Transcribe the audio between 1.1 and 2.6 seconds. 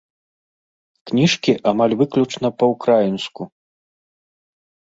Кніжкі амаль выключна